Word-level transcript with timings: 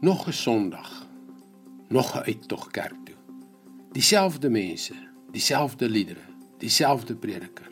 Nog 0.00 0.26
'n 0.26 0.32
Sondag. 0.32 1.06
Nog 1.88 2.14
'n 2.14 2.22
uittog 2.22 2.70
kerk 2.70 2.94
toe. 3.04 3.14
Dieselfde 3.92 4.50
mense, 4.50 4.94
dieselfde 5.30 5.88
liedere, 5.88 6.20
dieselfde 6.58 7.14
prediker. 7.14 7.70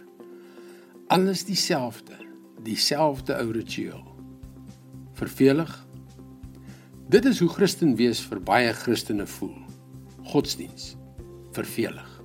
Alles 1.07 1.45
dieselfde, 1.45 2.13
dieselfde 2.63 3.39
ou 3.39 3.51
ritueel. 3.51 4.05
Vervelig? 5.13 5.87
Dit 7.09 7.25
is 7.25 7.39
hoe 7.39 7.49
Christen 7.49 7.95
wees 7.95 8.21
vir 8.21 8.43
baie 8.43 8.73
Christene 8.73 9.27
voel. 9.27 9.57
Godsdiens. 10.23 10.97
Vervelig. 11.53 12.23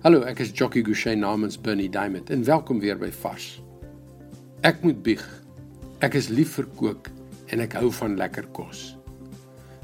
Hallo, 0.00 0.20
ek 0.20 0.38
is 0.38 0.50
Jockey 0.52 0.82
Gouchee 0.82 1.16
namens 1.16 1.60
Bernie 1.60 1.90
Diamond 1.90 2.30
en 2.30 2.44
welkom 2.44 2.80
weer 2.80 2.98
by 2.98 3.12
Vars. 3.12 3.62
Ek 4.60 4.82
moet 4.82 5.02
bieg. 5.02 5.42
Ek 5.98 6.14
is 6.14 6.28
lief 6.28 6.52
vir 6.54 6.66
kook 6.66 7.10
en 7.50 7.60
ek 7.64 7.76
hou 7.78 7.90
van 8.00 8.16
lekker 8.18 8.46
kos. 8.54 8.96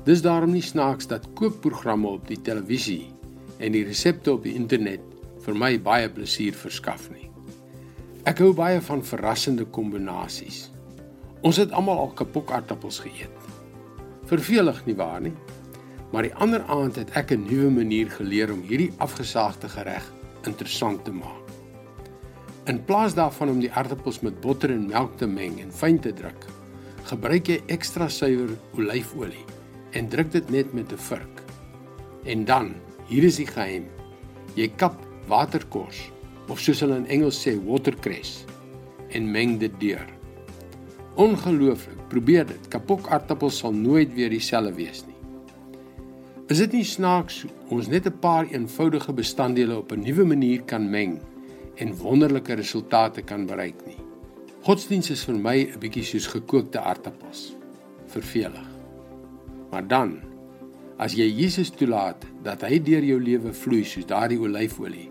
Dis 0.06 0.22
daarom 0.22 0.52
nie 0.54 0.62
snaaks 0.62 1.08
dat 1.10 1.26
kookprogramme 1.38 2.08
op 2.18 2.28
die 2.28 2.38
televisie 2.38 3.10
en 3.58 3.74
die 3.74 3.84
resepte 3.86 4.32
op 4.36 4.44
die 4.46 4.54
internet 4.54 5.02
vir 5.46 5.58
my 5.58 5.72
baie 5.82 6.08
plesier 6.10 6.54
verskaf 6.54 7.08
nie. 7.10 7.30
Ek 8.26 8.42
hou 8.42 8.52
baie 8.54 8.80
van 8.82 9.04
verrassende 9.06 9.66
kombinasies. 9.70 10.68
Ons 11.46 11.60
het 11.62 11.74
almal 11.74 12.00
al 12.02 12.14
kapokaartappels 12.18 13.00
geëet. 13.04 13.50
Vervelig 14.26 14.80
nie 14.86 14.96
waar 14.98 15.20
nie? 15.22 15.34
Maar 16.10 16.26
die 16.26 16.36
ander 16.42 16.62
aand 16.70 16.96
het 16.98 17.10
ek 17.18 17.32
'n 17.32 17.46
nuwe 17.46 17.70
manier 17.70 18.10
geleer 18.10 18.52
om 18.52 18.62
hierdie 18.62 18.92
afgesaagde 18.98 19.68
gereg 19.68 20.12
interessant 20.46 21.04
te 21.04 21.12
maak. 21.12 21.50
In 22.66 22.84
plaas 22.84 23.14
daarvan 23.14 23.48
om 23.48 23.60
die 23.60 23.72
aardappels 23.72 24.20
met 24.20 24.40
botter 24.40 24.70
en 24.70 24.86
melk 24.86 25.16
te 25.18 25.26
meng 25.26 25.60
en 25.60 25.72
fyn 25.72 25.98
te 26.02 26.12
druk, 26.12 26.46
gebruik 27.06 27.48
jy 27.48 27.60
ekstra 27.72 28.08
suiwer 28.10 28.56
olyfolie 28.74 29.44
en 29.96 30.08
druk 30.12 30.32
dit 30.32 30.50
net 30.50 30.72
met 30.74 30.92
'n 30.92 30.98
vurk. 31.08 31.42
En 32.24 32.44
dan, 32.44 32.74
hier 33.08 33.24
is 33.24 33.36
die 33.36 33.46
geheim. 33.46 33.86
Jy 34.54 34.68
kap 34.76 34.96
waterkors 35.28 36.10
of 36.48 36.60
soos 36.60 36.80
hulle 36.80 36.96
in 36.96 37.06
Engels 37.06 37.38
sê 37.46 37.54
watercress 37.66 38.44
en 39.10 39.30
meng 39.30 39.58
dit 39.58 39.72
deur. 39.80 40.06
Ongelooflik, 41.16 42.08
probeer 42.08 42.46
dit. 42.46 42.68
Kapok 42.68 43.08
aardappels 43.08 43.58
sal 43.58 43.72
nooit 43.72 44.12
weer 44.14 44.30
dieselfde 44.30 44.74
wees 44.74 45.04
nie. 45.06 45.16
Is 46.48 46.58
dit 46.58 46.72
nie 46.72 46.84
snaaks 46.84 47.44
ons 47.68 47.88
net 47.88 48.06
'n 48.06 48.18
paar 48.20 48.46
eenvoudige 48.46 49.12
bestanddele 49.12 49.78
op 49.78 49.92
'n 49.92 50.02
nuwe 50.02 50.24
manier 50.24 50.62
kan 50.62 50.90
meng 50.90 51.20
en 51.76 51.96
wonderlike 51.96 52.54
resultate 52.54 53.22
kan 53.22 53.46
bereik 53.46 53.86
nie? 53.86 54.05
Godsdiens 54.66 55.12
is 55.14 55.20
vir 55.22 55.36
my 55.38 55.58
'n 55.62 55.78
bietjie 55.78 56.02
soos 56.02 56.24
gekookte 56.26 56.80
aartappels. 56.80 57.54
Vervelig. 58.10 58.66
Maar 59.70 59.86
dan 59.86 60.18
as 60.98 61.14
jy 61.14 61.28
Jesus 61.30 61.70
toelaat 61.70 62.26
dat 62.42 62.64
hy 62.66 62.80
deur 62.82 63.04
jou 63.04 63.20
lewe 63.20 63.52
vloei 63.52 63.84
soos 63.84 64.06
daardie 64.06 64.40
olyfolie, 64.40 65.06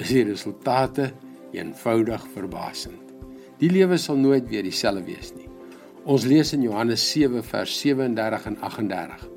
is 0.00 0.08
die 0.08 0.24
resultate 0.24 1.12
eenvoudig 1.52 2.24
verbasend. 2.32 3.12
Die 3.58 3.68
lewe 3.68 3.98
sal 3.98 4.16
nooit 4.16 4.48
weer 4.48 4.62
dieselfde 4.62 5.04
wees 5.04 5.34
nie. 5.36 5.48
Ons 6.04 6.24
lees 6.24 6.52
in 6.52 6.62
Johannes 6.62 7.04
7 7.12 7.44
vers 7.44 7.80
37 7.80 8.46
en 8.46 8.60
38. 8.60 9.28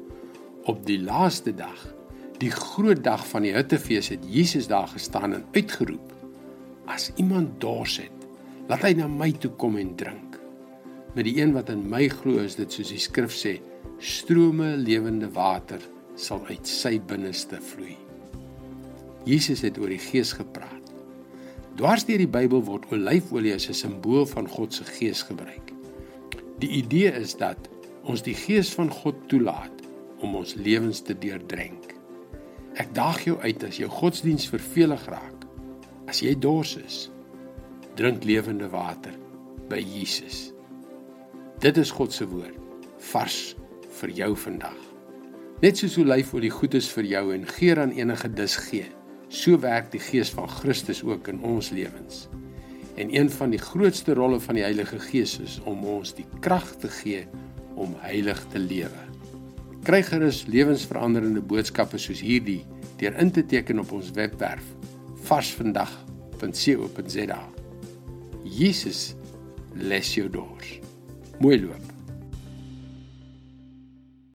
Op 0.63 0.85
die 0.85 1.01
laaste 1.01 1.51
dag, 1.51 1.95
die 2.39 2.51
groot 2.51 3.03
dag 3.03 3.27
van 3.27 3.41
die 3.41 3.53
Hittefees 3.53 4.07
het 4.07 4.23
Jesus 4.23 4.67
daar 4.67 4.87
gestaan 4.87 5.33
en 5.33 5.45
uitgeroep: 5.51 6.13
As 6.85 7.11
iemand 7.15 7.59
dors 7.59 7.97
het, 7.97 8.22
Laat 8.71 8.85
hy 8.87 8.93
na 8.95 9.09
my 9.11 9.33
toe 9.35 9.51
kom 9.59 9.75
en 9.75 9.91
drink. 9.99 10.37
Met 11.17 11.27
die 11.27 11.35
een 11.41 11.51
wat 11.55 11.67
in 11.73 11.83
my 11.91 12.05
glo 12.07 12.39
is 12.39 12.55
dit 12.55 12.71
soos 12.71 12.93
die 12.93 13.01
skrif 13.01 13.35
sê, 13.35 13.57
strome 13.99 14.73
lewende 14.79 15.27
water 15.35 15.83
sal 16.15 16.45
uit 16.47 16.67
sy 16.69 16.95
binneste 17.03 17.59
vloei. 17.59 17.97
Jesus 19.27 19.63
het 19.63 19.77
oor 19.79 19.91
die 19.91 20.01
Gees 20.01 20.33
gepraat. 20.35 20.91
Dwars 21.75 22.05
deur 22.07 22.21
die 22.21 22.29
Bybel 22.29 22.63
word 22.63 22.87
olyfolie 22.93 23.53
as 23.55 23.67
'n 23.67 23.73
simbool 23.73 24.25
van 24.31 24.47
God 24.47 24.73
se 24.73 24.83
Gees 24.83 25.23
gebruik. 25.23 25.73
Die 26.59 26.69
idee 26.69 27.11
is 27.11 27.35
dat 27.35 27.57
ons 28.03 28.21
die 28.21 28.35
Gees 28.35 28.73
van 28.73 28.89
God 28.89 29.15
toelaat 29.27 29.83
om 30.21 30.35
ons 30.35 30.55
lewens 30.55 31.01
te 31.01 31.13
deurdrink. 31.17 31.95
Ek 32.75 32.93
daag 32.95 33.23
jou 33.25 33.37
uit 33.39 33.63
as 33.63 33.77
jou 33.77 33.89
godsdiens 33.89 34.47
vervelig 34.49 35.05
raak. 35.05 35.45
As 36.07 36.19
jy 36.19 36.35
dors 36.39 36.77
is, 36.77 37.09
drink 37.95 38.23
lewende 38.23 38.69
water 38.69 39.13
by 39.69 39.77
Jesus. 39.77 40.51
Dit 41.61 41.77
is 41.77 41.91
God 41.93 42.13
se 42.13 42.25
woord, 42.25 42.57
vars 43.13 43.55
vir 43.99 44.09
jou 44.17 44.31
vandag. 44.45 44.79
Net 45.61 45.77
soos 45.79 45.97
olyfolie 46.01 46.51
goed 46.51 46.73
is 46.75 46.89
vir 46.91 47.05
jou 47.07 47.33
en 47.35 47.45
geur 47.47 47.79
aan 47.83 47.93
enige 47.95 48.29
dis 48.33 48.55
gee, 48.65 48.87
so 49.29 49.59
werk 49.61 49.91
die 49.93 50.01
Gees 50.01 50.33
van 50.33 50.49
Christus 50.49 51.03
ook 51.05 51.27
in 51.31 51.39
ons 51.45 51.69
lewens. 51.69 52.27
En 52.97 53.13
een 53.13 53.29
van 53.29 53.49
die 53.53 53.61
grootste 53.61 54.13
rolle 54.17 54.39
van 54.41 54.55
die 54.57 54.65
Heilige 54.65 54.99
Gees 54.99 55.39
is 55.41 55.61
om 55.69 55.85
ons 55.85 56.13
die 56.17 56.25
krag 56.41 56.75
te 56.81 56.89
gee 57.01 57.27
om 57.79 57.95
heilig 58.03 58.41
te 58.51 58.59
lewe. 58.61 59.01
Kry 59.85 60.01
gerus 60.05 60.45
lewensveranderende 60.49 61.41
boodskappe 61.41 61.97
soos 62.01 62.21
hierdie 62.25 62.65
deur 63.01 63.13
in 63.21 63.31
te 63.33 63.43
teken 63.45 63.79
op 63.83 63.91
ons 63.95 64.11
webwerf 64.17 64.65
varsvandag.co.za. 65.27 67.62
Jesus 68.45 69.15
les 69.75 70.13
jou 70.15 70.29
dors. 70.29 70.79
Mooi 71.39 71.57
loop. 71.57 71.92